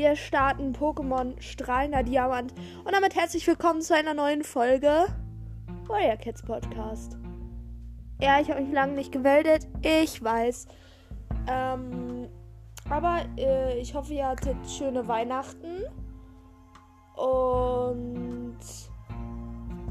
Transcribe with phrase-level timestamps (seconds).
[0.00, 2.54] Wir starten Pokémon Strahlender Diamant
[2.86, 5.04] und damit herzlich willkommen zu einer neuen Folge
[5.88, 7.18] Warrior Cats Podcast.
[8.18, 10.68] Ja, ich habe mich lange nicht gemeldet, ich weiß.
[11.46, 12.30] Ähm,
[12.88, 15.84] aber äh, ich hoffe, ihr hattet schöne Weihnachten.
[17.16, 18.58] Und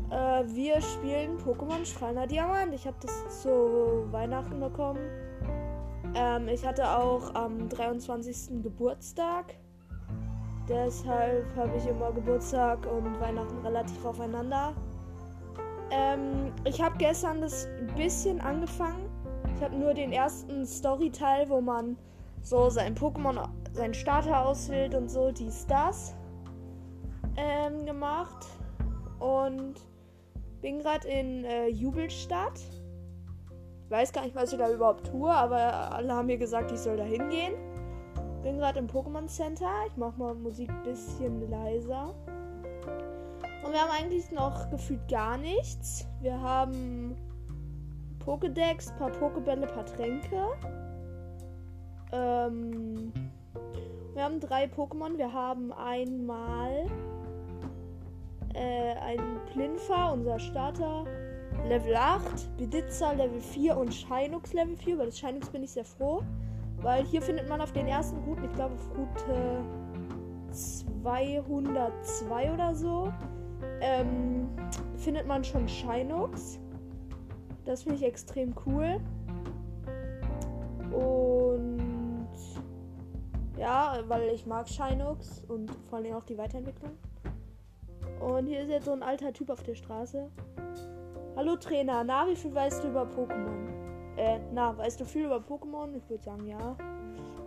[0.09, 2.73] äh, wir spielen Pokémon Strahlender Diamant.
[2.73, 5.07] Ich habe das zu Weihnachten bekommen.
[6.15, 8.63] Ähm, ich hatte auch am 23.
[8.63, 9.53] Geburtstag.
[10.69, 14.75] Deshalb habe ich immer Geburtstag und Weihnachten relativ aufeinander.
[15.89, 19.09] Ähm, ich habe gestern das bisschen angefangen.
[19.55, 21.97] Ich habe nur den ersten Story-Teil, wo man
[22.43, 26.15] so sein Pokémon, seinen Starter auswählt und so, dies, das
[27.35, 28.45] ähm, gemacht.
[29.17, 29.73] Und
[30.61, 32.59] bin gerade in äh, Jubelstadt.
[33.85, 36.79] Ich weiß gar nicht, was ich da überhaupt tue, aber alle haben mir gesagt, ich
[36.79, 37.53] soll da hingehen.
[38.43, 39.69] Bin gerade im Pokémon Center.
[39.87, 42.13] Ich mache mal Musik ein bisschen leiser.
[43.63, 46.07] Und wir haben eigentlich noch gefühlt gar nichts.
[46.21, 47.15] Wir haben
[48.25, 50.45] Pokédex, paar Pokébälle, paar Tränke.
[52.11, 53.11] Ähm,
[54.13, 55.17] wir haben drei Pokémon.
[55.17, 56.85] Wir haben einmal
[58.53, 61.03] äh, einen Plinfa, unser Starter,
[61.67, 64.93] Level 8, Beditzer Level 4 und Shinux Level 4.
[64.93, 66.23] Über das Shinux bin ich sehr froh.
[66.81, 69.63] Weil hier findet man auf den ersten Routen, ich glaube auf Route
[70.51, 73.11] 202 oder so,
[73.81, 74.47] ähm,
[74.97, 76.59] findet man schon Shinux.
[77.65, 78.99] Das finde ich extrem cool.
[80.91, 82.29] Und
[83.57, 86.91] ja, weil ich mag Shinux und vor allem auch die Weiterentwicklung.
[88.21, 90.29] Und hier ist jetzt so ein alter Typ auf der Straße.
[91.35, 93.78] Hallo Trainer, na, wie viel weißt du über Pokémon?
[94.19, 95.95] Äh, na, weißt du viel über Pokémon?
[95.95, 96.75] Ich würde sagen, ja.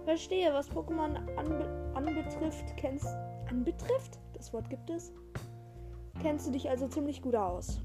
[0.05, 3.15] Verstehe, was Pokémon anbe anbetrifft, kennst.
[3.51, 4.19] Anbetrifft?
[4.33, 5.13] Das Wort gibt es.
[6.23, 7.79] Kennst du dich also ziemlich gut aus.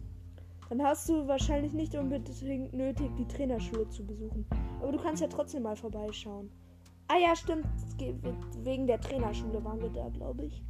[0.69, 4.45] Dann hast du wahrscheinlich nicht unbedingt nötig, die Trainerschule zu besuchen.
[4.81, 6.50] Aber du kannst ja trotzdem mal vorbeischauen.
[7.09, 7.67] Ah ja, stimmt.
[8.63, 10.63] Wegen der Trainerschule waren wir da, glaube ich.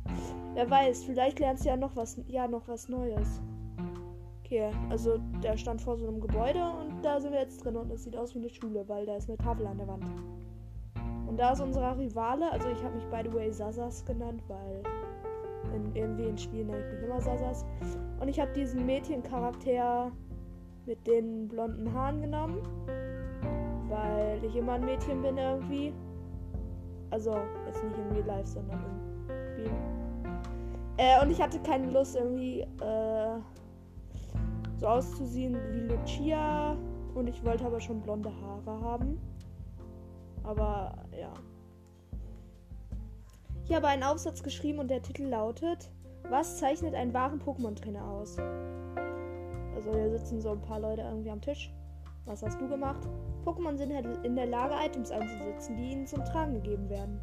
[0.56, 3.42] Wer weiß, vielleicht lernst du ja noch was, ja, noch was Neues.
[4.48, 7.92] Okay, also der stand vor so einem Gebäude und da sind wir jetzt drin und
[7.92, 10.06] es sieht aus wie eine Schule, weil da ist eine Tafel an der Wand.
[11.28, 14.84] Und da ist unser Rivale, also ich habe mich by the way Sasas genannt, weil
[15.76, 17.66] in, irgendwie in Spielen nenne ich mich immer Sasas.
[18.22, 20.14] Und ich habe diesen Mädchencharakter
[20.86, 22.62] mit den blonden Haaren genommen,
[23.90, 25.94] weil ich immer ein Mädchen bin irgendwie.
[27.10, 27.36] Also
[27.66, 29.72] jetzt nicht im Real Life, sondern im Spiel.
[30.96, 33.40] Äh, und ich hatte keine Lust irgendwie äh,
[34.78, 36.78] so auszusehen wie Lucia.
[37.16, 39.20] Und ich wollte aber schon blonde Haare haben.
[40.44, 41.34] Aber ja.
[43.66, 45.92] Ich habe einen Aufsatz geschrieben und der Titel lautet:
[46.30, 48.38] Was zeichnet einen wahren Pokémon-Trainer aus?
[49.76, 51.74] Also hier sitzen so ein paar Leute irgendwie am Tisch.
[52.26, 53.08] Was hast du gemacht?
[53.46, 57.20] Pokémon sind halt in der Lage, Items einzusetzen, die ihnen zum Tragen gegeben werden.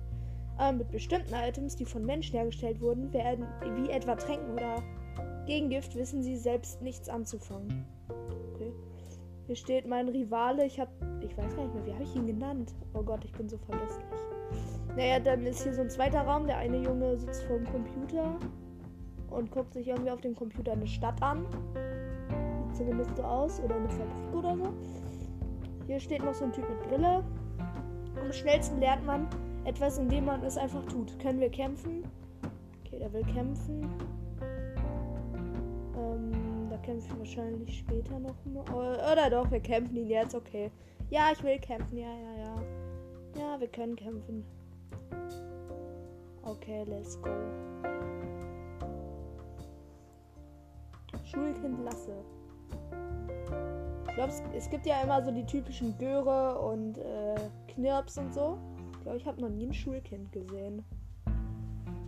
[0.56, 4.82] Aber mit bestimmten Items, die von Menschen hergestellt wurden, werden, wie etwa Tränken oder
[5.46, 7.84] Gegengift, wissen sie selbst nichts anzufangen.
[8.54, 8.72] Okay.
[9.46, 10.64] Hier steht mein Rivale.
[10.64, 10.90] Ich habe,
[11.20, 12.74] ich weiß gar nicht mehr, wie habe ich ihn genannt?
[12.94, 14.06] Oh Gott, ich bin so vergesslich.
[14.96, 16.46] Naja, dann ist hier so ein zweiter Raum.
[16.46, 18.36] Der eine Junge sitzt vor dem Computer
[19.30, 21.46] und guckt sich irgendwie auf dem Computer eine Stadt an.
[22.68, 23.60] Sieht zumindest so aus.
[23.60, 24.72] Oder eine Fabrik oder so.
[25.86, 27.24] Hier steht noch so ein Typ mit Brille.
[28.20, 29.28] Am schnellsten lernt man
[29.64, 31.18] etwas, indem man es einfach tut.
[31.18, 32.04] Können wir kämpfen?
[32.84, 33.90] Okay, der will kämpfen.
[35.96, 38.96] Ähm, da kämpfe ich wahrscheinlich später noch mal.
[39.12, 40.70] Oder doch, wir kämpfen ihn jetzt, okay.
[41.10, 42.62] Ja, ich will kämpfen, ja, ja, ja.
[43.36, 44.44] Ja, wir können kämpfen.
[46.42, 47.30] Okay, let's go.
[51.24, 52.24] Schulkind Lasse.
[54.08, 57.34] Ich glaube, es, es, gibt ja immer so die typischen Göre und äh,
[57.74, 58.58] Knirps und so.
[58.92, 60.84] Ich glaube, ich habe noch nie ein Schulkind gesehen.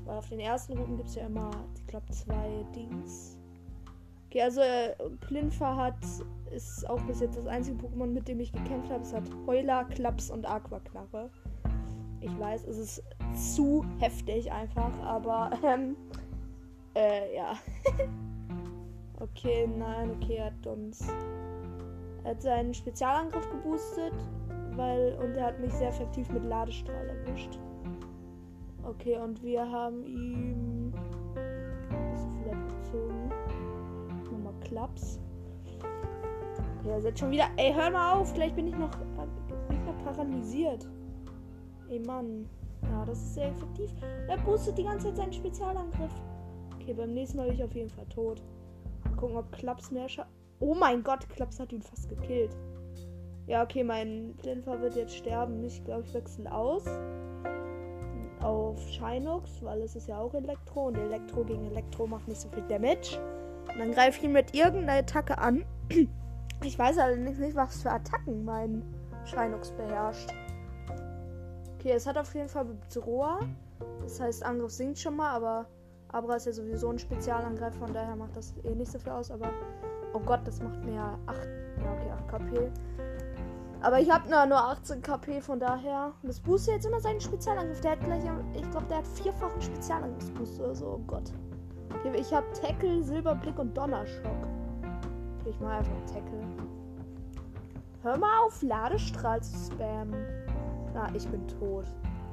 [0.05, 3.36] Weil auf den ersten Routen gibt es ja immer, ich glaube, zwei Dings.
[4.27, 5.95] Okay, also äh, Plinfa hat,
[6.51, 9.03] ist auch bis jetzt das einzige Pokémon, mit dem ich gekämpft habe.
[9.03, 11.31] Es hat Heuler, Klaps und Aquaknarre.
[12.21, 13.05] Ich weiß, es ist
[13.55, 15.97] zu heftig einfach, aber ähm,
[16.95, 17.53] äh, ja.
[19.21, 21.07] okay, nein, okay, er hat uns.
[22.25, 24.15] Er hat seinen Spezialangriff geboostet,
[24.75, 25.17] weil.
[25.23, 27.61] Und er hat mich sehr effektiv mit Ladestrahl erwischt.
[28.83, 30.93] Okay, und wir haben ihm.
[31.91, 33.46] Ein bisschen vielleicht gezogen.
[34.67, 35.21] Klaps.
[36.85, 37.47] Er ist schon wieder.
[37.57, 38.91] Ey, hör mal auf, gleich bin ich noch.
[39.69, 40.87] Bin ich noch paralysiert.
[41.89, 42.49] Ey Mann.
[42.83, 43.91] Ja, das ist sehr effektiv.
[44.29, 46.13] Er boostet die ganze Zeit seinen Spezialangriff.
[46.75, 48.43] Okay, beim nächsten Mal bin ich auf jeden Fall tot.
[49.05, 50.27] Mal gucken, ob Klaps mehr scha
[50.61, 52.57] Oh mein Gott, Klaps hat ihn fast gekillt.
[53.47, 55.63] Ja, okay, mein Blinfer wird jetzt sterben.
[55.65, 56.85] Ich glaube, ich wechsle aus
[58.41, 62.49] auf Shinox, weil es ist ja auch Elektro und Elektro gegen Elektro macht nicht so
[62.49, 63.19] viel Damage.
[63.79, 65.65] Dann greife ich ihn mit irgendeiner Attacke an.
[66.65, 68.83] Ich weiß allerdings nicht, was für Attacken mein
[69.27, 70.33] Shinox beherrscht.
[71.75, 73.41] Okay, es hat auf jeden Fall Bedroher.
[74.03, 75.67] Das heißt, Angriff sinkt schon mal, aber
[76.09, 79.31] Abra ist ja sowieso ein Spezialangriff, von daher macht das eh nicht so viel aus.
[79.31, 79.51] Aber,
[80.15, 81.47] oh Gott, das macht mir 8,
[81.85, 82.71] ja, okay, 8 KP.
[83.83, 86.13] Aber ich habe nur, nur 18 KP, von daher.
[86.23, 87.81] Das boostet jetzt immer seinen Spezialangriff.
[87.83, 88.25] Der hat gleich,
[88.55, 90.87] ich glaube, der hat vierfachen Spezialangriffsboost oder so.
[90.95, 91.31] Oh Gott.
[92.15, 94.47] Ich habe Tackle, Silberblick und Donnerschock.
[95.45, 96.41] Ich mache einfach Tackle.
[98.03, 100.25] Hör mal auf, Ladestrahl zu spammen.
[100.95, 101.87] Na, ich bin tot.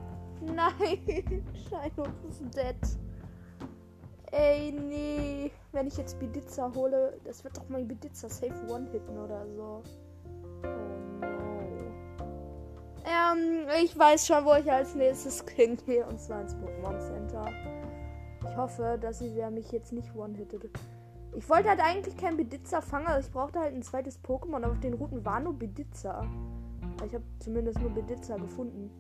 [0.41, 2.75] Nein, Shino ist dead.
[4.31, 5.51] Ey, nee.
[5.71, 9.83] Wenn ich jetzt Beditzer hole, das wird doch mein Beditzer safe one-hitten oder so.
[13.06, 16.06] Ähm, ich weiß schon, wo ich als nächstes hingehe.
[16.06, 17.45] Und zwar ins Pokémon Center.
[18.53, 20.69] Ich hoffe, dass sie mich jetzt nicht one-hittet.
[21.35, 24.73] Ich wollte halt eigentlich keinen Beditzer fangen, also ich brauchte halt ein zweites Pokémon, aber
[24.73, 26.27] auf den Routen war nur Beditzer.
[27.03, 28.91] Ich habe zumindest nur Beditzer gefunden.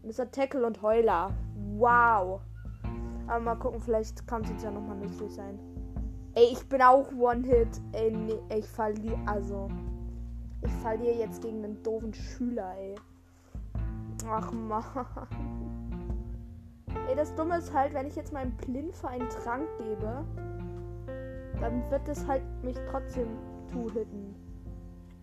[0.00, 1.32] Und es hat Tackle und Heuler.
[1.76, 2.40] Wow.
[3.26, 5.58] Aber mal gucken, vielleicht kann es jetzt ja nochmal nützlich sein.
[6.36, 7.80] Ey, ich bin auch One-Hit.
[7.90, 9.18] Ey, nee, ich verliere.
[9.26, 9.68] Also.
[10.62, 12.94] Ich verliere jetzt gegen einen doofen Schüler, ey.
[14.28, 14.84] Ach man.
[17.08, 20.24] Ey, das Dumme ist halt, wenn ich jetzt meinem Plinfer einen Trank gebe,
[21.60, 23.28] dann wird es halt mich trotzdem
[23.70, 24.34] two-hitten.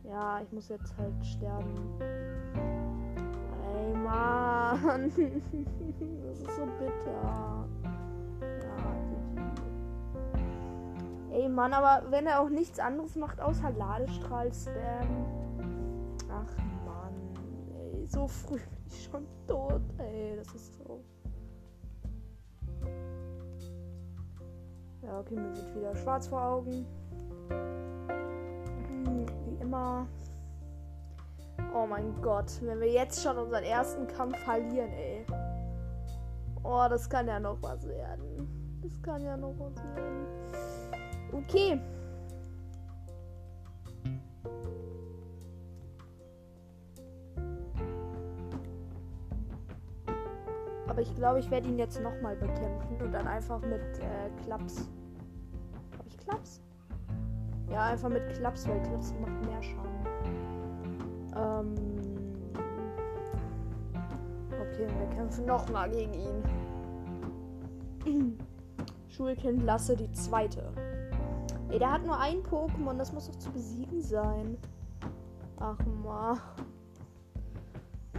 [0.03, 1.75] Ja, ich muss jetzt halt sterben.
[3.75, 5.11] Ey, Mann.
[6.27, 7.11] das ist so bitter.
[7.21, 7.65] Ja,
[11.31, 15.25] Ey, Mann, aber wenn er auch nichts anderes macht, außer Ladestrahl spam.
[16.29, 17.13] Ach, Mann.
[17.93, 18.59] Ey, so früh
[18.89, 20.35] ich schon tot, ey.
[20.35, 21.01] Das ist so.
[25.11, 26.85] Ja, okay, mir wird wieder schwarz vor Augen.
[28.87, 30.07] Hm, wie immer.
[31.75, 35.25] Oh mein Gott, wenn wir jetzt schon unseren ersten Kampf verlieren, ey.
[36.63, 38.79] Oh, das kann ja noch was werden.
[38.81, 40.25] Das kann ja noch was werden.
[41.33, 41.77] Okay.
[50.87, 54.89] Aber ich glaube, ich werde ihn jetzt nochmal bekämpfen und dann einfach mit äh, Klaps.
[56.31, 56.61] Klaps?
[57.69, 59.91] Ja, einfach mit Klaps, weil Klaps macht mehr Schaden.
[61.35, 61.75] Ähm.
[64.49, 66.43] Okay, wir kämpfen nochmal gegen ihn.
[69.09, 70.71] Schulkind Lasse die zweite.
[71.69, 74.57] Ey, der hat nur ein Pokémon, das muss doch zu besiegen sein.
[75.59, 76.39] Ach man.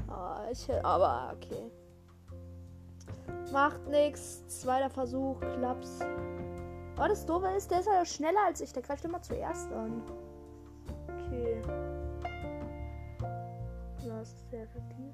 [0.09, 1.71] Ah, ich, aber okay.
[3.53, 4.47] Macht nichts.
[4.47, 5.41] Zweiter Versuch.
[5.41, 6.01] Klaps.
[7.03, 8.73] Oh, das Doofe ist, der ist ja schneller als ich.
[8.73, 10.03] Der greift immer zuerst an.
[11.09, 11.61] Okay.
[14.07, 15.13] Das ist sehr effektiv.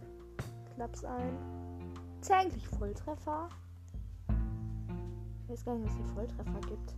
[0.75, 1.39] Klaps ein.
[2.21, 3.49] Ist ja eigentlich Volltreffer?
[5.45, 6.95] Ich weiß gar nicht, was hier Volltreffer gibt.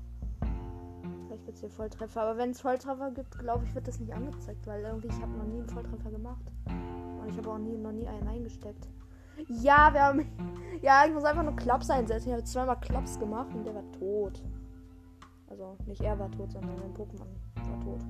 [1.27, 2.23] Vielleicht gibt es hier Volltreffer.
[2.23, 4.67] Aber wenn es Volltreffer gibt, glaube ich, wird das nicht angezeigt.
[4.67, 6.51] Weil irgendwie, ich habe noch nie einen Volltreffer gemacht.
[6.67, 8.89] Und ich habe auch nie, noch nie einen eingesteckt.
[9.47, 10.27] Ja, wir haben.
[10.83, 12.29] Ja, ich muss einfach nur Klaps einsetzen.
[12.29, 14.41] Ich habe zweimal Klaps gemacht und der war tot.
[15.51, 17.27] Also nicht er war tot, sondern mein Pokémon
[17.69, 18.01] war tot.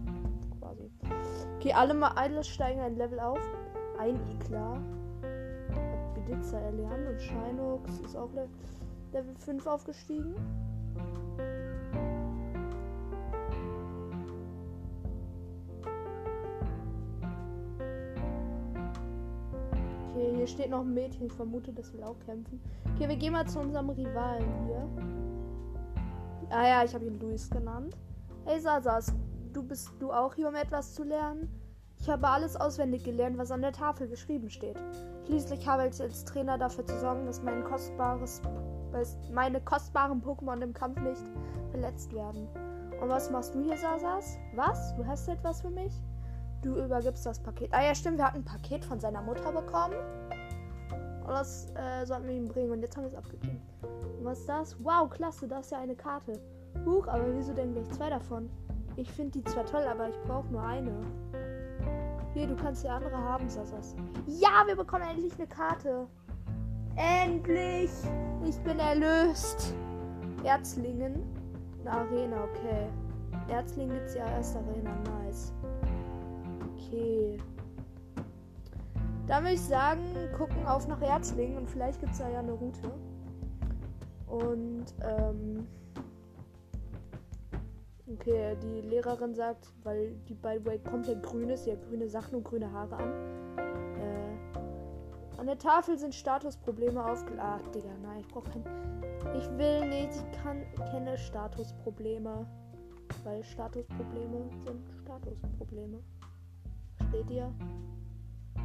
[0.60, 0.90] Quasi.
[1.56, 3.40] Okay, alle mal alle steigen ein Level auf.
[3.98, 4.76] Ein Iklar.
[5.72, 8.30] Hat Beditzer erlernt und Shinox ist auch
[9.12, 10.34] Level 5 aufgestiegen.
[20.10, 21.26] Okay, hier steht noch ein Mädchen.
[21.26, 22.60] Ich vermute, das will auch kämpfen.
[22.94, 24.86] Okay, wir gehen mal zu unserem Rivalen hier.
[26.52, 27.96] Ah ja, ich habe ihn Luis genannt.
[28.44, 29.14] Hey Sasas,
[29.52, 31.48] du bist du auch hier, um etwas zu lernen?
[32.00, 34.76] Ich habe alles auswendig gelernt, was an der Tafel geschrieben steht.
[35.26, 38.42] Schließlich habe ich als Trainer dafür zu sorgen, dass mein kostbares,
[39.32, 41.22] meine kostbaren Pokémon im Kampf nicht
[41.70, 42.48] verletzt werden.
[43.00, 44.36] Und was machst du hier, Sasas?
[44.56, 44.96] Was?
[44.96, 45.92] Du hast etwas für mich?
[46.62, 47.72] Du übergibst das Paket.
[47.72, 49.94] Ah ja, stimmt, wir hatten ein Paket von seiner Mutter bekommen.
[51.30, 52.72] Und das äh, sollten wir ihm bringen.
[52.72, 53.62] Und jetzt haben wir es abgegeben.
[54.18, 54.76] Und was ist das?
[54.82, 56.32] Wow, klasse, da ist ja eine Karte.
[56.84, 58.50] Huch, aber wieso denn gleich zwei davon?
[58.96, 60.92] Ich finde die zwar toll, aber ich brauche nur eine.
[62.34, 63.94] Hier, du kannst die andere haben, Sassas.
[64.26, 66.08] Ja, wir bekommen endlich eine Karte.
[66.96, 67.92] Endlich!
[68.44, 69.72] Ich bin erlöst.
[70.42, 71.14] Erzlingen.
[71.82, 72.88] Eine Arena, okay.
[73.48, 74.90] Erzlingen gibt's ja erst Arena,
[75.22, 75.52] nice.
[76.74, 77.38] Okay.
[79.30, 80.02] Dann würde ich sagen,
[80.36, 82.90] gucken auf nach Erzlingen und vielleicht gibt es da ja eine Route.
[84.26, 85.68] Und, ähm.
[88.12, 92.34] Okay, die Lehrerin sagt, weil die by the way komplett grün ist, hat grüne Sachen
[92.34, 93.12] und grüne Haare an.
[94.00, 97.64] Äh, an der Tafel sind Statusprobleme aufgeladen.
[97.64, 98.64] Ach, Digga, nein, ich brauche kein.
[99.38, 102.48] Ich will nicht, ich kann, kenne Statusprobleme.
[103.22, 106.00] Weil Statusprobleme sind Statusprobleme.
[106.96, 107.54] Versteht ihr?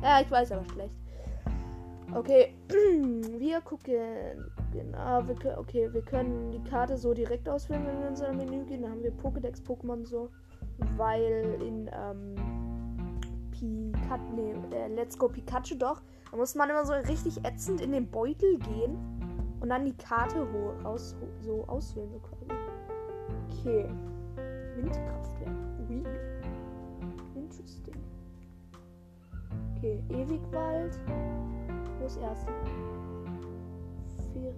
[0.01, 0.93] Ja, ich weiß aber schlecht.
[2.13, 4.51] Okay, wir gucken.
[4.71, 8.33] Genau, wir können, okay, wir können die Karte so direkt auswählen, wenn wir in unser
[8.33, 8.81] Menü gehen.
[8.81, 10.29] Dann haben wir Pokédex Pokémon so,
[10.97, 12.35] weil in ähm,
[13.51, 17.91] Pikachu, nee, äh, Let's Go Pikachu doch, da muss man immer so richtig ätzend in
[17.91, 18.97] den Beutel gehen
[19.61, 20.45] und dann die Karte
[20.83, 22.21] raus, so auswählen so.
[23.49, 23.89] Okay,
[24.75, 25.55] Windkraftwerk,
[25.87, 26.19] weird,
[27.35, 27.95] interesting.
[29.85, 30.99] Okay, Ewigwald.
[31.99, 32.47] Wo ist erst?
[34.33, 34.51] Ferio.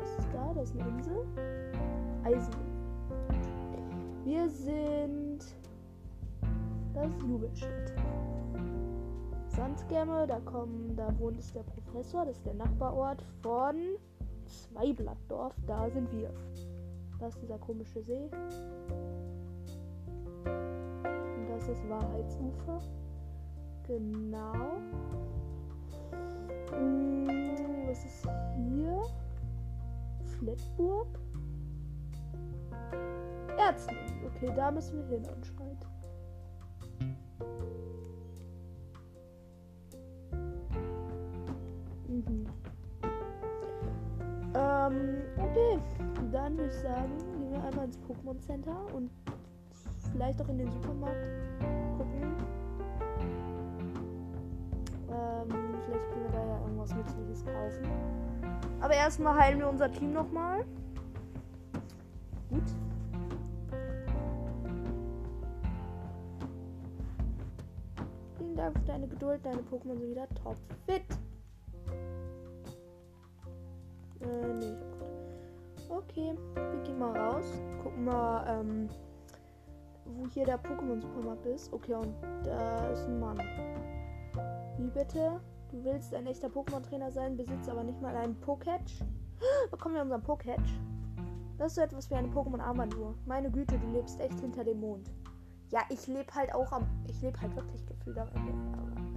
[0.00, 0.52] Was ist da?
[0.52, 1.24] Das ist eine Insel.
[2.24, 2.52] Eisen.
[4.24, 5.38] Wir sind.
[6.92, 7.94] Das ist Jubelstadt.
[9.46, 13.76] Sandgämme, da kommen, da wohnt ist der Professor, das ist der Nachbarort von
[14.44, 16.30] Zweiblattdorf, da sind wir.
[17.18, 18.28] Da ist dieser komische See.
[20.44, 22.82] Und das ist Wahrheitsufer.
[23.88, 24.76] Genau.
[26.72, 27.26] Hm,
[27.88, 29.02] was ist hier?
[30.38, 31.08] Flettburg?
[33.56, 33.94] Ärzte.
[34.26, 35.86] Okay, da müssen wir hin anscheinend.
[42.08, 42.46] Mhm.
[44.54, 45.78] Ähm, okay.
[46.30, 49.10] Dann würde ich sagen, gehen wir einmal ins Pokémon Center und
[50.12, 51.26] vielleicht auch in den Supermarkt
[51.96, 52.36] gucken,
[55.18, 55.48] ähm,
[55.84, 57.88] vielleicht können wir da ja irgendwas Nützliches kaufen.
[58.80, 60.64] Aber erstmal heilen wir unser Team nochmal.
[62.50, 62.62] Gut.
[68.38, 69.44] Vielen Dank für deine Geduld.
[69.44, 70.56] Deine Pokémon sind wieder top
[70.86, 71.02] fit.
[74.20, 74.76] Äh, nee.
[75.88, 77.44] Okay, wir gehen mal raus.
[77.82, 78.88] Gucken mal, ähm,
[80.04, 81.72] wo hier der Pokémon-Supermarkt ist.
[81.72, 83.38] Okay, und da ist ein Mann.
[84.78, 85.40] Wie bitte?
[85.72, 89.02] Du willst ein echter Pokémon-Trainer sein, besitzt aber nicht mal einen Poketch?
[89.72, 90.78] Bekommen wir unseren Poketch?
[91.58, 93.16] Das ist so etwas wie eine Pokémon-Armbanduhr.
[93.26, 95.10] Meine Güte, du lebst echt hinter dem Mond.
[95.70, 96.86] Ja, ich lebe halt auch am.
[97.08, 98.52] Ich lebe halt wirklich gefühlt am Ende.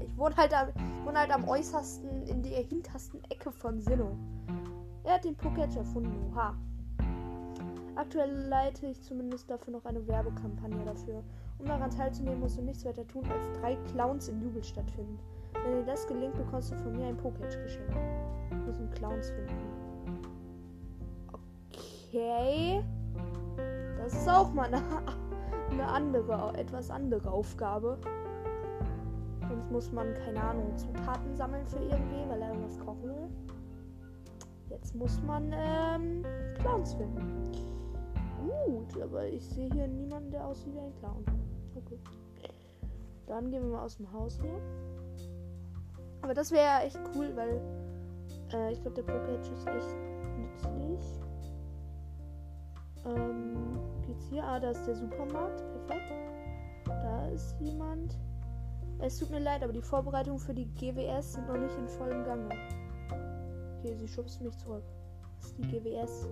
[0.04, 4.18] Ich wohne halt am, halt am äußersten, in der hintersten Ecke von Sinnoh.
[5.04, 6.34] Er hat den Poketch erfunden.
[6.34, 6.56] Oha.
[7.96, 11.24] Aktuell leite ich zumindest dafür noch eine Werbekampagne dafür.
[11.60, 15.20] Um daran teilzunehmen, musst du nichts weiter tun, als drei Clowns in Jubel stattfinden.
[15.64, 17.96] Wenn dir das gelingt, bekommst du von mir ein Poketch geschenkt.
[18.50, 19.72] Wir müssen Clowns finden.
[21.32, 22.84] Okay.
[23.98, 24.82] Das ist auch mal eine,
[25.72, 27.98] eine andere, etwas andere Aufgabe.
[29.48, 33.30] Sonst muss man, keine Ahnung, Zutaten sammeln für irgendwie, weil er irgendwas kochen will.
[34.70, 36.24] Jetzt muss man ähm,
[36.60, 37.52] Clowns finden.
[38.42, 41.24] Gut, aber ich sehe hier niemanden, der aussieht wie ein Clown.
[41.76, 42.00] Okay.
[43.28, 44.60] Dann gehen wir mal aus dem Haus hier.
[46.22, 47.62] Aber das wäre echt cool, weil
[48.54, 49.96] äh, ich glaube, der Pokédex ist echt
[50.38, 51.22] nützlich.
[53.06, 54.44] Ähm, geht's hier?
[54.44, 55.64] Ah, da ist der Supermarkt.
[55.88, 56.12] Perfekt.
[56.86, 58.18] Da ist jemand.
[59.00, 62.24] Es tut mir leid, aber die Vorbereitungen für die GWS sind noch nicht in vollem
[62.24, 62.50] Gange.
[63.80, 64.84] Okay, sie schubst mich zurück.
[65.38, 66.28] Das ist die GWS.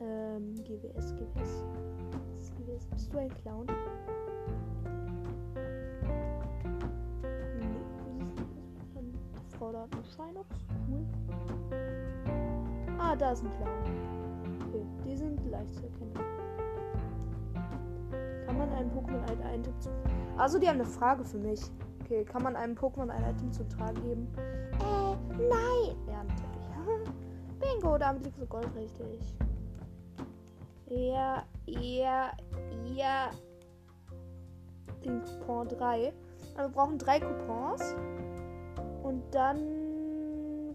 [0.00, 1.62] Ähm, GWS, GWS.
[2.56, 2.86] GWS.
[2.86, 3.66] Bist du ein Clown?
[9.64, 10.46] Einen Shinox.
[10.88, 11.06] Cool.
[12.98, 14.68] Ah, da ist ein Clown.
[14.68, 16.12] Okay, die sind leicht zu erkennen.
[18.46, 19.88] Kann man einem Pokémon ein Item zu.
[20.36, 21.62] Also, die haben eine Frage für mich.
[22.02, 24.28] Okay, kann man einem Pokémon ein Item zum Tragen geben?
[24.80, 25.16] Äh,
[25.48, 25.96] nein!
[26.08, 27.10] Ja, natürlich.
[27.60, 29.34] Bingo, damit liegt so Gold richtig.
[30.88, 32.32] Ja, ja,
[32.84, 33.30] ja.
[35.02, 36.12] Den Coupon 3.
[36.56, 37.94] Also wir brauchen drei Coupons.
[39.04, 39.58] Und dann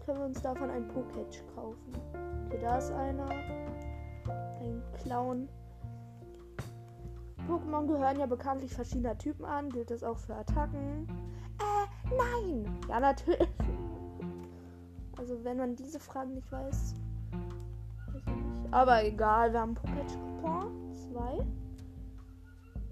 [0.06, 1.92] können wir uns davon ein Poketch kaufen.
[2.46, 3.28] Okay, da ist einer.
[3.28, 5.48] Ein Clown.
[7.48, 9.68] Pokémon gehören ja bekanntlich verschiedener Typen an.
[9.70, 11.08] Gilt das auch für Attacken?
[11.58, 12.72] Äh, nein!
[12.88, 13.48] Ja, natürlich.
[15.18, 16.94] Also wenn man diese Fragen nicht weiß.
[18.06, 18.72] weiß ich nicht.
[18.72, 20.92] Aber egal, wir haben Pocket-Coupon.
[20.92, 21.38] Zwei.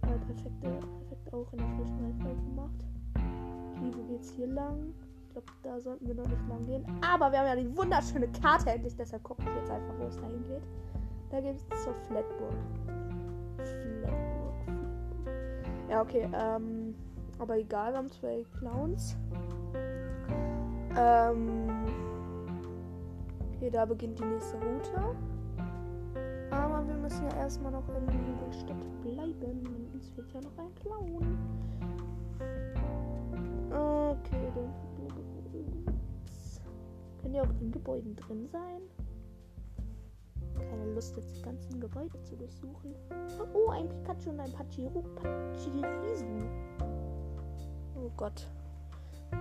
[0.02, 2.84] Äh, perfekte, perfekt auch in der Reihenfolge gemacht.
[3.14, 4.92] Okay, wo geht's hier lang?
[5.38, 6.84] Glaube, da sollten wir noch nicht lang gehen.
[7.00, 10.16] Aber wir haben ja die wunderschöne Karte endlich, deshalb gucke ich jetzt einfach, wo es
[10.16, 10.62] dahin geht.
[11.30, 12.54] Da geht es zur Flatburg.
[13.56, 14.54] Flatburg.
[15.88, 16.94] Ja, okay, ähm.
[17.38, 19.16] Aber egal, wir haben zwei Clowns.
[20.96, 21.86] Ähm.
[23.54, 25.16] Okay, da beginnt die nächste Route.
[26.50, 29.88] Aber wir müssen ja erstmal noch in der Stadt bleiben.
[29.92, 31.38] Uns fehlt ja noch ein Clown.
[33.70, 34.87] Okay, dann.
[37.28, 38.80] Können ja auch in Gebäuden drin sein?
[40.70, 42.94] Keine Lust, jetzt die ganzen Gebäude zu durchsuchen.
[43.52, 45.02] Oh, ein Pikachu und ein Pachiro.
[45.14, 46.24] Pachirisu.
[47.96, 48.48] Oh Gott.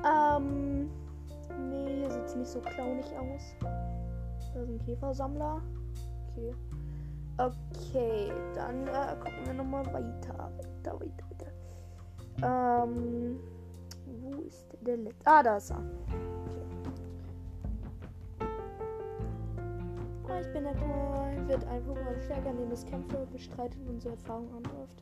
[0.06, 0.90] Ähm.
[1.70, 3.56] Nee, hier sieht es nicht so clownig aus.
[3.62, 5.62] Da ist ein Käfersammler.
[6.34, 6.54] Okay.
[7.38, 10.52] Okay, dann äh, gucken wir nochmal weiter.
[10.58, 11.26] Weiter, weiter,
[12.42, 12.84] weiter.
[12.84, 13.40] Ähm.
[14.06, 15.26] Wo ist der letzte?
[15.26, 15.82] Ah, da ist er.
[20.40, 21.48] Ich bin der Toy.
[21.48, 25.02] Wird ein Pokémon stärker, indem es Kämpfe bestreitet und so Erfahrung anläuft.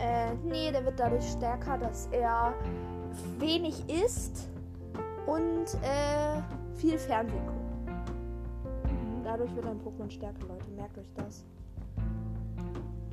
[0.00, 2.52] Äh, nee, der wird dadurch stärker, dass er
[3.38, 4.50] wenig isst
[5.26, 6.42] und äh,
[6.74, 8.90] viel Fernsehen guckt.
[8.90, 10.70] Mhm, dadurch wird ein Pokémon stärker, Leute.
[10.76, 11.44] Merkt euch das.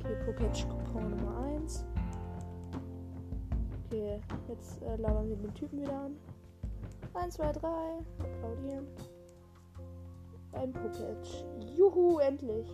[0.00, 1.86] Okay, Pokémon Nummer 1.
[3.86, 6.16] Okay, jetzt äh, labern wir den Typen wieder an.
[7.14, 7.68] 1, 2, 3.
[8.18, 8.86] Applaudieren.
[10.52, 11.44] Ein Pokétch.
[11.76, 12.68] Juhu, endlich.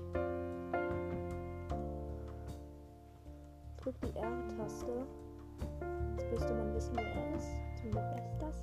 [3.81, 5.07] Drück die R-Taste.
[6.17, 7.49] Jetzt müsste man wissen, wer er ist.
[7.81, 8.63] Zum Glück weiß ich das.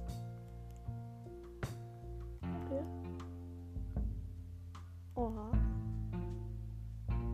[2.65, 2.83] Okay.
[5.15, 5.51] Oha.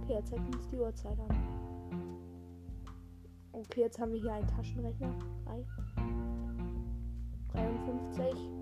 [0.04, 1.36] Okay, er zeigt uns die Uhrzeit an.
[3.54, 5.14] Okay, jetzt haben wir hier einen Taschenrechner.
[5.46, 5.66] 3.
[7.54, 8.61] 53.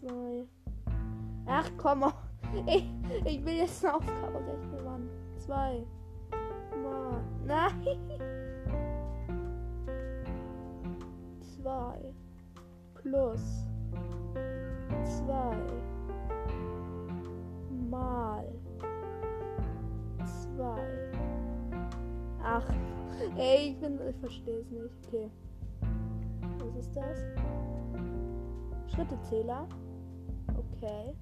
[0.00, 0.46] 2.
[1.46, 2.04] Ach komm.
[2.66, 2.84] Ich,
[3.24, 5.08] ich will jetzt eine Aufgabe rechnen, Mann.
[5.38, 5.84] 2.
[6.82, 7.22] Mal.
[7.44, 7.98] Nein.
[11.62, 12.14] 2.
[12.94, 13.66] Plus.
[15.26, 15.56] 2
[17.90, 18.44] mal
[20.56, 21.12] 2.
[22.42, 22.64] Ach,
[23.36, 24.90] ey, ich bin, ich verstehe es nicht.
[25.06, 25.30] Okay.
[26.80, 27.18] Ist das?
[28.94, 29.68] Schrittezähler.
[30.48, 31.14] Okay.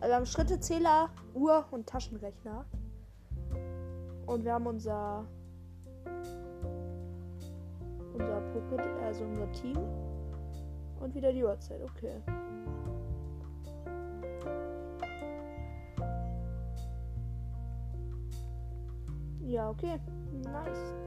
[0.00, 2.64] Also wir haben Schrittezähler, Uhr und Taschenrechner.
[4.26, 5.24] Und wir haben unser
[8.12, 9.78] unser Pocket, also unser Team.
[11.00, 12.20] Und wieder die Uhrzeit, okay.
[19.42, 20.00] Ja, okay.
[20.42, 21.03] Nice.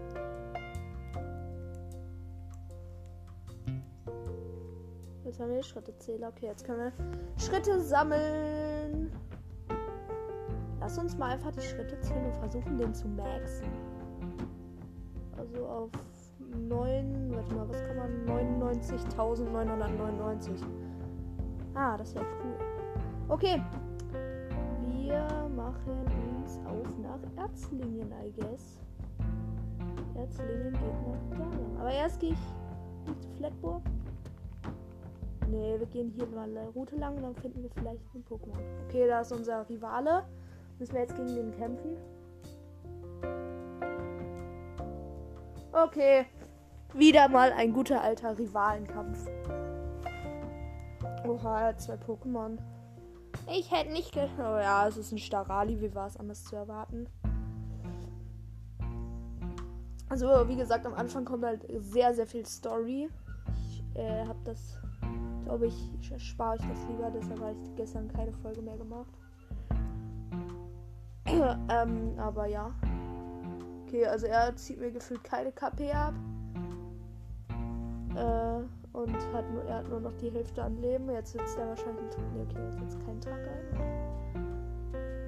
[5.37, 6.29] Jetzt haben wir Schrittezähler.
[6.29, 6.91] Okay, jetzt können wir
[7.37, 9.11] Schritte sammeln.
[10.79, 13.67] Lass uns mal einfach die Schritte zählen und versuchen, den zu maxen.
[15.37, 15.91] Also auf
[16.39, 18.25] 9, warte mal, was kann man?
[18.25, 20.65] 99.999.
[21.75, 22.57] Ah, das ja cool.
[23.27, 23.61] Okay.
[24.81, 26.03] Wir machen
[26.39, 28.81] uns auf nach Erzlingen, I guess.
[30.15, 31.45] Erzlingen geht nach da.
[31.81, 32.41] Aber erst gehe ich
[33.21, 33.83] zu Flatburg.
[35.49, 38.59] Nee, wir gehen hier mal eine Route lang und dann finden wir vielleicht einen Pokémon.
[38.87, 40.25] Okay, da ist unser Rivale.
[40.77, 41.97] Müssen wir jetzt gegen den kämpfen?
[45.71, 46.25] Okay.
[46.93, 49.27] Wieder mal ein guter alter Rivalenkampf.
[51.27, 52.57] Oha, zwei Pokémon.
[53.49, 54.27] Ich hätte nicht ge...
[54.37, 55.79] Oh ja, es ist ein Starali.
[55.79, 57.07] Wie war es anders zu erwarten?
[60.09, 63.09] Also, wie gesagt, am Anfang kommt halt sehr, sehr viel Story.
[63.69, 64.77] Ich äh, habe das...
[65.47, 67.09] Glaube ich, spare euch das lieber.
[67.09, 69.13] Deshalb habe ich gestern keine Folge mehr gemacht.
[71.25, 72.69] ähm, aber ja.
[73.83, 76.13] Okay, also er zieht mir gefühlt keine KP ab.
[78.13, 78.59] Äh,
[78.91, 81.09] und hat nur, er hat nur noch die Hälfte an Leben.
[81.09, 82.23] Jetzt sitzt er wahrscheinlich einen Tag.
[82.33, 83.39] Nee, okay, jetzt sitzt kein Tag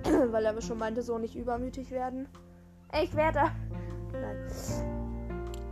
[0.04, 0.32] ein.
[0.34, 2.28] Weil er schon meinte, so nicht übermütig werden.
[3.02, 3.52] Ich werde.
[4.12, 4.48] Nein.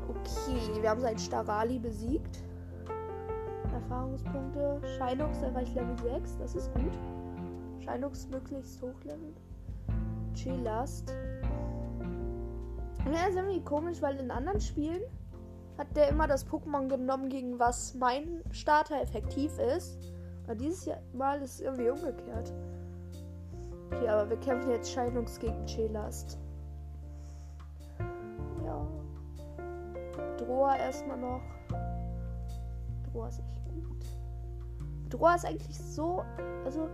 [0.08, 2.47] Okay, wir haben seinen Starali besiegt.
[3.78, 4.82] Erfahrungspunkte.
[4.98, 6.38] Shinox erreicht Level 6.
[6.40, 6.94] Das ist gut.
[7.80, 9.36] Shinox möglichst hochleveln.
[10.34, 11.14] Chillast.
[13.06, 15.02] Ja, ist irgendwie komisch, weil in anderen Spielen
[15.78, 19.98] hat der immer das Pokémon genommen, gegen was mein Starter effektiv ist.
[20.46, 22.54] Aber dieses Mal ist es irgendwie umgekehrt.
[23.92, 26.40] Okay, aber wir kämpfen jetzt Scheinungs gegen Chelast.
[28.66, 28.86] Ja.
[30.38, 31.42] Droa erstmal noch.
[33.12, 33.57] Droa gut.
[35.10, 36.24] Droa ist eigentlich so,
[36.66, 36.90] also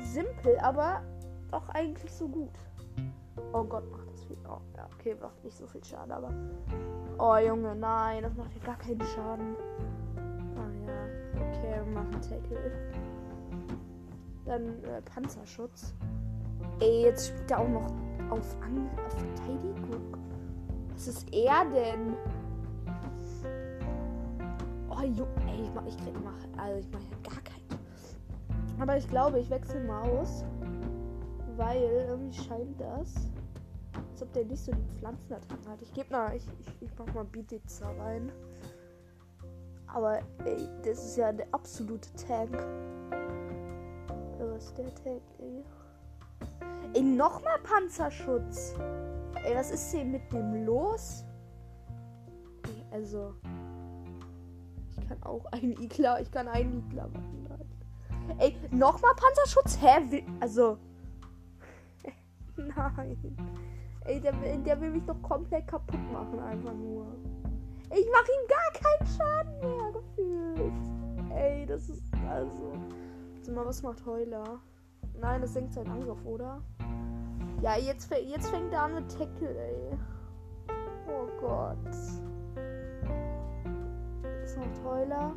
[0.00, 1.02] simpel, aber
[1.50, 2.52] doch eigentlich so gut.
[3.52, 4.36] Oh Gott, macht das viel.
[4.48, 6.32] Oh, ja, okay, macht nicht so viel Schaden, aber.
[7.18, 9.56] Oh Junge, nein, das macht ja gar keinen Schaden.
[10.56, 12.72] Ah ja, okay, wir machen Tackle.
[14.44, 15.94] Dann äh, Panzerschutz.
[16.80, 17.86] Ey, jetzt spielt er auch noch
[18.30, 20.14] auf, An auf Verteidigung.
[20.92, 22.16] Was ist er denn?
[24.98, 28.80] Oh, Junge, ey, ich mach, ich krieg, mach, also ich mach gar keinen.
[28.80, 30.44] Aber ich glaube, ich wechsle mal aus.
[31.56, 33.14] Weil irgendwie scheint das,
[34.10, 35.82] als ob der nicht so die Pflanzenattacken hat.
[35.82, 38.32] Ich gebe mal, ich, ich, ich mach mal Bitiza rein.
[39.86, 42.56] Aber ey, das ist ja der absolute Tank.
[44.40, 45.64] Was ist der Tank, ey?
[46.94, 48.74] Ey, nochmal Panzerschutz.
[49.44, 51.24] Ey, was ist denn mit dem los?
[52.90, 53.34] Also.
[55.08, 56.20] Ich kann auch einen Igler.
[56.20, 57.38] Ich kann einen Igler machen.
[58.36, 59.78] Ey, nochmal Panzerschutz?
[59.80, 60.22] Hä?
[60.38, 60.76] Also.
[62.56, 63.16] Nein.
[64.04, 67.06] Ey, der, der will mich doch komplett kaputt machen, einfach nur.
[67.90, 71.32] Ich mach ihm gar keinen Schaden mehr, gefühlt.
[71.34, 72.72] Ey, das ist also.
[73.40, 74.60] Sag mal, was macht Heuler?
[75.18, 76.60] Nein, das senkt seinen Angriff, oder?
[77.62, 79.98] Ja, jetzt, jetzt fängt er an mit Tackle, ey.
[81.08, 81.78] Oh Gott.
[84.84, 85.34] Heuler?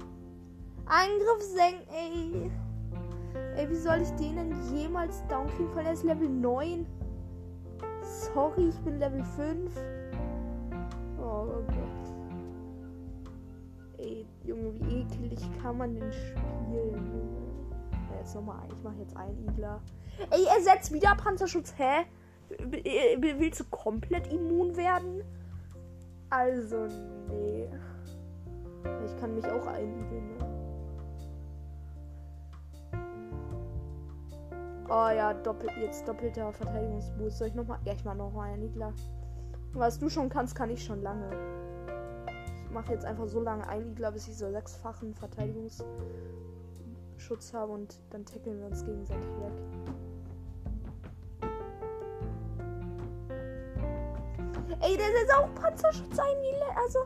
[0.85, 2.51] Angriff senken, ey.
[3.55, 5.73] Ey, wie soll ich den denn jemals down kriegen?
[5.75, 6.85] Weil er ist Level 9.
[8.01, 9.71] Sorry, ich bin Level 5.
[11.19, 12.05] Oh Gott.
[13.97, 17.21] Ey, Junge, wie eklig kann man denn spielen?
[18.11, 18.67] Ja, jetzt nochmal.
[18.69, 19.81] Ich mache jetzt einen Igler.
[20.29, 21.73] Ey, er setzt wieder Panzerschutz.
[21.77, 22.05] Hä?
[22.59, 25.23] Willst du komplett immun werden?
[26.29, 26.87] Also,
[27.29, 27.69] nee.
[29.05, 30.47] Ich kann mich auch einigeln, ne?
[34.89, 37.37] Oh ja, doppel, jetzt doppelter Verteidigungsboost.
[37.37, 37.79] Soll ich nochmal?
[37.85, 38.93] Ja, ich mach nochmal einen Igler.
[39.73, 41.29] Was du schon kannst, kann ich schon lange.
[42.65, 47.97] Ich mache jetzt einfach so lange einen Igler, bis ich so sechsfachen Verteidigungsschutz habe und
[48.09, 49.53] dann tackeln wir uns gegenseitig weg.
[54.81, 56.35] Ey, das ist auch Panzerschutz ein,
[56.75, 57.05] also.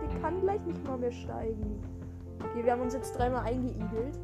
[0.00, 1.80] Die, kann, gleich nicht mal mehr steigen.
[2.44, 4.18] Okay, wir haben uns jetzt dreimal eingeigelt.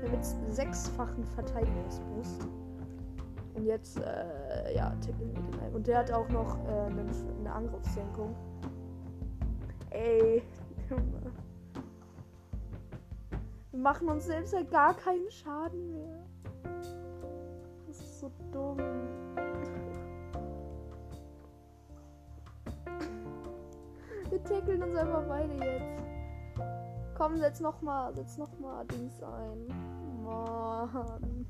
[0.00, 2.46] Wir haben jetzt sechsfachen Verteidigungsboost.
[3.54, 5.74] Und jetzt, äh, ja, tippen wir den ein.
[5.74, 7.04] Und der hat auch noch äh, eine,
[7.40, 8.34] eine Angriffssenkung.
[9.90, 10.42] Ey,
[13.74, 16.24] Wir machen uns selbst halt gar keinen Schaden mehr.
[17.88, 18.78] Das ist so dumm.
[24.34, 26.02] Wir tackeln uns einfach beide jetzt.
[27.16, 29.68] Komm, setz noch mal, setz noch mal Dings ein.
[30.24, 31.46] Mann.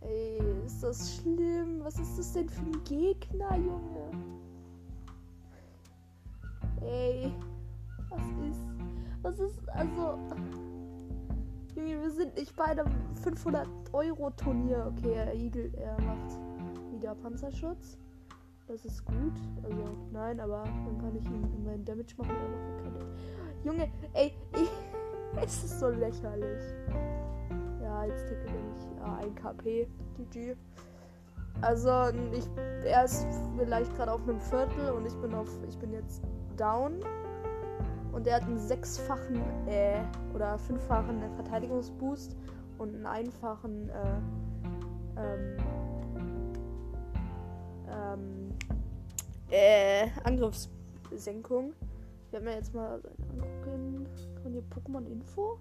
[0.00, 1.84] Ey, ist das schlimm?
[1.84, 4.10] Was ist das denn für ein Gegner, Junge?
[6.80, 7.32] Ey,
[8.10, 8.66] was ist,
[9.22, 10.18] was ist, also,
[11.76, 12.88] Junge, wir sind nicht bei einem
[13.22, 14.92] 500 Euro Turnier.
[14.92, 16.40] Okay, er igelt, er macht
[16.90, 17.98] wieder Panzerschutz.
[18.66, 19.34] Das ist gut.
[19.62, 22.34] Also, nein, aber dann kann ich ihm meinen Damage machen.
[23.62, 24.70] Junge, ey, ich,
[25.42, 26.62] es ist so lächerlich.
[27.82, 29.88] Ja, jetzt ticke ich ja, 1 KP.
[30.16, 30.56] GG.
[31.60, 32.48] Also, ich,
[32.84, 33.26] er ist
[33.58, 36.22] vielleicht gerade auf einem Viertel und ich bin auf, ich bin jetzt
[36.56, 37.00] down.
[38.12, 40.00] Und er hat einen sechsfachen, äh,
[40.34, 42.36] oder fünffachen Verteidigungsboost
[42.78, 44.20] und einen einfachen, äh,
[45.16, 45.56] ähm,
[47.88, 48.43] ähm,
[49.54, 51.74] äh, Angriffssenkung.
[52.26, 54.06] Ich werde mir jetzt mal angucken.
[54.42, 55.58] Kann hier Pokémon Info?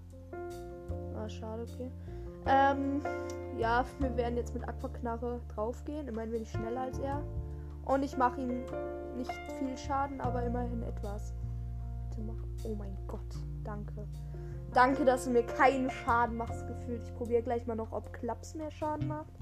[1.15, 1.91] Ah, schade, okay.
[2.47, 3.01] Ähm,
[3.57, 6.07] ja, wir werden jetzt mit Aquaknarre draufgehen.
[6.07, 7.23] Immerhin bin ich schneller als er.
[7.85, 8.63] Und ich mache ihm
[9.15, 11.33] nicht viel Schaden, aber immerhin etwas.
[12.09, 12.43] Bitte mach.
[12.63, 13.19] Oh mein Gott,
[13.63, 14.07] danke.
[14.73, 17.03] Danke, dass du mir keinen Schaden machst, gefühlt.
[17.03, 19.33] Ich probiere gleich mal noch, ob Klaps mehr Schaden macht.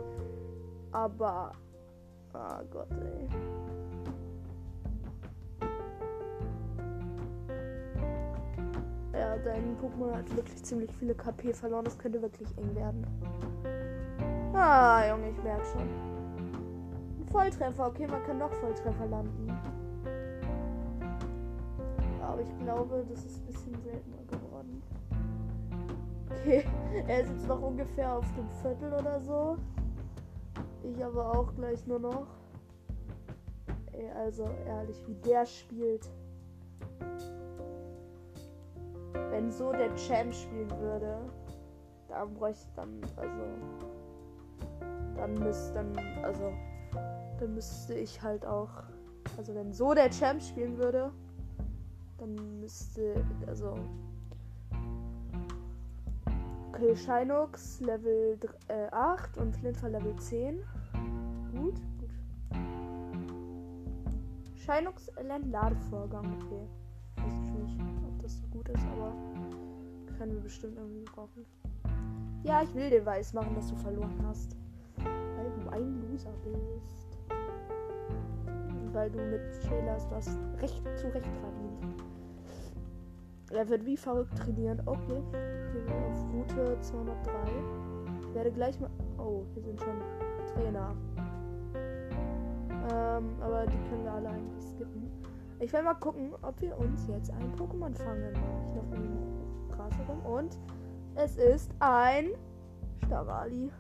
[0.92, 1.54] Aber.
[2.34, 3.71] Oh Gott, ey.
[9.22, 11.86] Ja, dein Pokémon hat wirklich ziemlich viele KP verloren.
[11.86, 13.06] Das könnte wirklich eng werden.
[14.52, 15.88] Ah, Junge, ich merke schon.
[17.32, 17.86] Volltreffer.
[17.86, 19.48] Okay, man kann noch Volltreffer landen.
[22.20, 24.82] Aber ich glaube, das ist ein bisschen seltener geworden.
[26.32, 26.66] Okay,
[27.08, 29.56] er ist jetzt noch ungefähr auf dem Viertel oder so.
[30.82, 32.26] Ich aber auch gleich nur noch.
[33.92, 36.10] Ey, also ehrlich, wie der spielt.
[39.42, 41.18] Wenn so der Champ spielen würde,
[42.08, 43.42] dann bräuchte dann, also.
[45.16, 46.54] Dann müsste dann, also.
[47.40, 48.70] Dann müsste ich halt auch.
[49.38, 51.12] Also wenn so der Champ spielen würde,
[52.20, 53.16] dann müsste,
[53.48, 53.74] also.
[56.72, 60.60] Okay, Shinox Level äh, 8 und Flinfer Level 10.
[61.52, 62.12] Gut, gut.
[64.56, 66.68] Shinox lernt Ladevorgang, okay.
[67.16, 69.31] Weiß ich nicht, ob das so gut ist, aber
[70.22, 71.48] können wir bestimmt irgendwie brauchen.
[72.44, 74.56] Ja, ich will dir weiß machen, dass du verloren hast.
[74.98, 77.18] Weil du ein Loser bist.
[78.94, 82.04] Weil du mit Shaylas das recht zu Recht verdient.
[83.52, 84.80] Er wird wie verrückt trainieren.
[84.86, 85.24] Okay.
[85.74, 87.32] Wir sind auf Route 203.
[88.22, 88.92] Ich werde gleich mal.
[89.18, 90.02] Oh, hier sind schon
[90.54, 90.96] Trainer.
[92.94, 95.10] Ähm, aber die können wir alle eigentlich skippen.
[95.60, 98.34] Ich werde mal gucken, ob wir uns jetzt ein Pokémon fangen.
[98.70, 99.02] Ich laufe
[99.82, 100.58] im Gras herum und
[101.16, 102.32] es ist ein
[103.06, 103.72] Starali.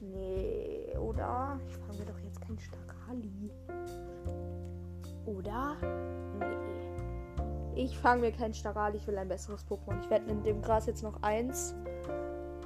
[0.00, 1.60] Nee, oder?
[1.68, 3.50] Ich fange doch jetzt kein Starali.
[5.26, 5.76] Oder?
[6.38, 7.82] Nee.
[7.82, 8.96] Ich fange mir kein Starali.
[8.96, 10.00] Ich will ein besseres Pokémon.
[10.00, 11.74] Ich werde in dem Gras jetzt noch eins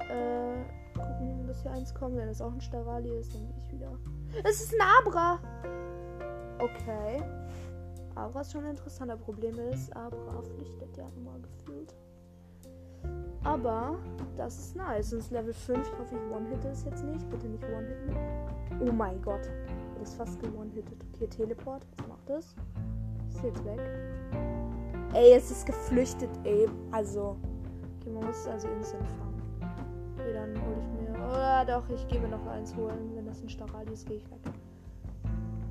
[0.09, 0.63] äh,
[0.97, 2.15] gucken, dass hier eins kommt.
[2.15, 3.91] Wenn es auch ein Starali ist, dann gehe ich wieder.
[4.43, 5.39] Es ist ein Abra.
[6.59, 7.21] Okay.
[8.15, 9.17] Abra ist schon ein interessanter.
[9.17, 11.93] Problem ist, Abra flüchtet ja immer gefühlt.
[13.45, 13.95] Aber
[14.37, 15.13] das ist nice.
[15.13, 15.79] Ist Level 5.
[15.87, 17.29] Ich hoffe, ich one-hitte es jetzt nicht.
[17.29, 18.15] Bitte nicht one-hitten.
[18.81, 19.47] Oh mein Gott.
[19.99, 20.97] Das ist fast gewonnen-hittet.
[21.13, 21.85] Okay, Teleport.
[21.97, 22.55] Was macht das?
[23.29, 23.79] Ist jetzt weg.
[25.13, 26.67] Ey, es ist geflüchtet, ey.
[26.91, 27.37] Also.
[28.01, 29.41] Okay, man muss es also instant fangen.
[30.15, 31.15] Okay, dann hole ich mir.
[31.15, 33.11] Oder doch, ich gebe noch eins holen.
[33.13, 34.39] Wenn das ein Starali ist, gehe ich weg.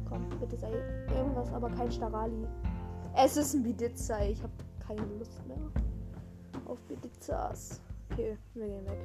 [0.08, 0.70] Komm, bitte sei
[1.16, 2.46] irgendwas, aber kein Starali.
[3.16, 4.52] Es ist ein Biditza, ich habe
[4.86, 5.56] keine Lust mehr
[6.66, 7.80] auf Biditzas.
[8.10, 8.98] Okay, wir gehen weg.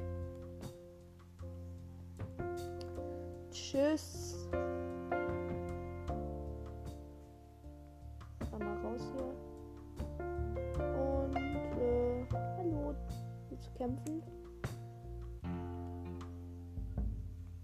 [3.50, 4.48] Tschüss.
[8.50, 9.34] Dann mal raus hier.
[10.78, 12.26] Und, äh,
[12.58, 12.94] hallo.
[13.48, 14.22] Willst du kämpfen?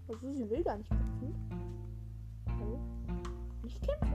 [0.07, 1.35] Also, sie will gar nicht kämpfen.
[2.47, 2.79] Hallo?
[3.63, 4.13] Nicht kämpfen?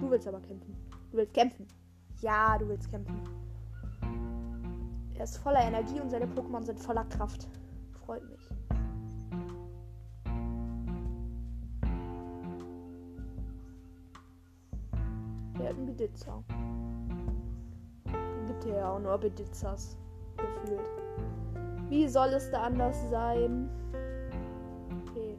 [0.00, 0.76] Du willst aber kämpfen.
[1.10, 1.66] Du willst kämpfen.
[2.20, 3.20] Ja, du willst kämpfen.
[5.20, 7.46] Er ist voller Energie und seine Pokémon sind voller Kraft.
[8.06, 8.54] Freut mich.
[15.58, 16.42] Er hat einen Beditzer.
[18.46, 19.98] Gibt hier ja auch nur Beditzers.
[20.38, 20.88] Gefühlt.
[21.90, 23.68] Wie soll es da anders sein?
[25.02, 25.36] Okay.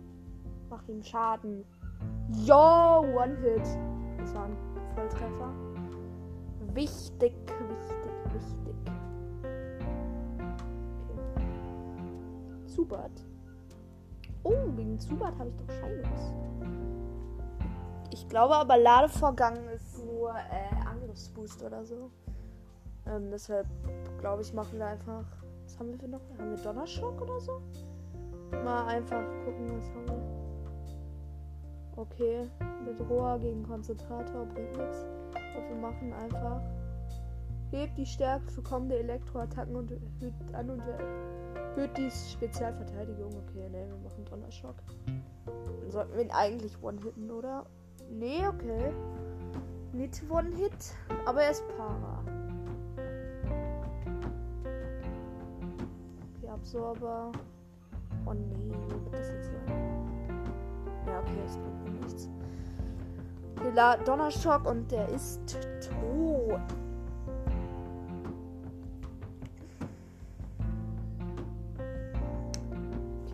[0.70, 1.66] Mach ihm Schaden.
[2.46, 3.66] Yo, One-Hit.
[4.20, 4.56] Das war ein
[4.94, 5.52] Volltreffer.
[6.76, 7.34] Wichtig,
[7.68, 8.62] wichtig, wichtig.
[12.72, 13.12] Zubat.
[14.44, 16.34] Oh, wegen Zubat habe ich doch Scheinlos.
[18.12, 22.10] Ich glaube aber Ladevorgang ist nur äh, Angriffsboost oder so.
[23.06, 23.68] Ähm, deshalb
[24.20, 25.26] glaube ich, machen wir einfach.
[25.64, 26.22] Was haben wir für noch?
[26.38, 27.62] Haben wir Donnerschock oder so?
[28.52, 30.42] Mal einfach gucken, was haben wir.
[31.98, 32.50] Okay,
[32.86, 35.06] mit Rohr gegen Konzentrator bringt nichts.
[35.34, 36.62] Aber wir machen einfach.
[37.72, 40.82] Hebt die Stärke für kommende Elektroattacken und erhöht an und
[41.76, 43.32] erhöht die Spezialverteidigung.
[43.48, 44.76] Okay, ne, wir machen Donnerschock.
[45.46, 47.66] Dann sollten wir ihn eigentlich one-hitten, oder?
[48.10, 48.92] Nee, okay.
[49.94, 52.24] Nicht one-hit, aber er ist Para.
[56.38, 57.32] Okay, Absorber.
[58.26, 60.08] Oh nee, wird das jetzt sein?
[61.08, 62.30] Ja, okay, es bringt mir nichts.
[64.06, 65.40] Donnerschock und der ist
[65.82, 66.60] tot.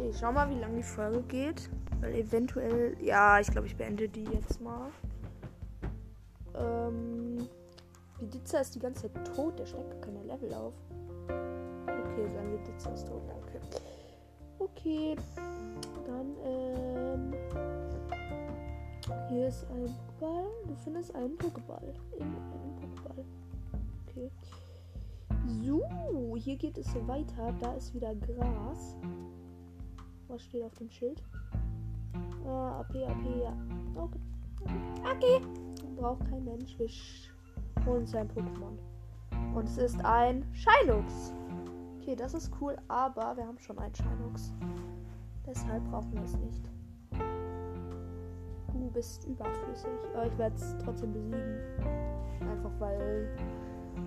[0.09, 1.69] Ich schau mal, wie lange die Folge geht.
[2.01, 2.95] Weil eventuell.
[3.01, 4.89] Ja, ich glaube, ich beende die jetzt mal.
[6.55, 7.47] Ähm.
[8.19, 9.59] Vidizza ist die ganze Zeit tot.
[9.59, 10.73] Der steckt gar keine Level auf.
[11.25, 13.21] Okay, sein Vidizza ist tot.
[13.43, 13.59] Okay.
[14.59, 15.15] Okay.
[16.05, 17.33] Dann, ähm.
[19.29, 19.85] Hier ist ein
[20.19, 20.47] Pokéball.
[20.67, 21.93] Du findest einen Pokéball.
[22.17, 23.25] In einem Pokéball.
[24.07, 24.31] Okay.
[25.63, 27.53] So, hier geht es weiter.
[27.59, 28.97] Da ist wieder Gras.
[30.27, 31.23] Was steht auf dem Schild?
[32.45, 33.53] Ah, AP, AP, ja.
[33.95, 34.19] Okay.
[35.15, 35.41] Okay.
[35.95, 36.77] Braucht kein Mensch.
[36.77, 36.89] Wir
[37.85, 38.77] holen sein Pokémon.
[39.55, 41.33] Und es ist ein Shynux.
[41.99, 44.53] Okay, das ist cool, aber wir haben schon einen Shynux.
[45.45, 46.69] Deshalb brauchen wir es nicht.
[48.73, 49.89] Du bist überflüssig.
[50.13, 51.59] Aber ich werde es trotzdem besiegen.
[52.41, 53.29] Einfach weil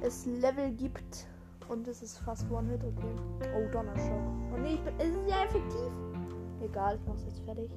[0.03, 1.27] es Level gibt.
[1.69, 3.15] Und es ist fast One-Hit, okay.
[3.57, 4.23] Oh, Donnerschock.
[4.53, 4.95] Oh nee, ich bin.
[4.99, 6.10] Es ist ja effektiv.
[6.63, 7.71] Egal, ich mach's jetzt fertig.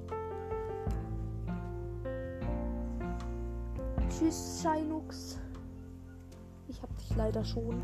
[4.10, 5.40] Tschüss, Shynux.
[6.68, 7.82] Ich hab dich leider schon.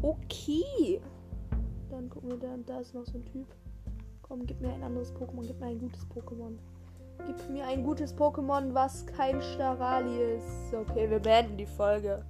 [0.00, 1.00] Okay.
[1.90, 2.56] Dann gucken wir da.
[2.66, 3.46] Da ist noch so ein Typ.
[4.22, 5.46] Komm, gib mir ein anderes Pokémon.
[5.46, 6.58] Gib mir ein gutes Pokémon.
[7.26, 10.74] Gib mir ein gutes Pokémon, was kein Starali ist.
[10.74, 12.24] Okay, wir beenden die Folge.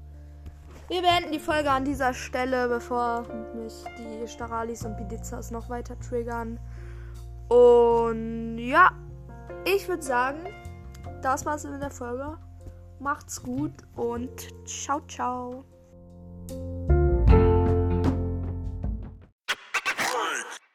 [0.92, 3.22] Wir beenden die Folge an dieser Stelle, bevor
[3.54, 6.60] mich die Staralis und Bidizas noch weiter triggern.
[7.48, 8.90] Und ja,
[9.64, 10.40] ich würde sagen,
[11.22, 12.36] das war's in der Folge.
[13.00, 15.64] Macht's gut und ciao, ciao.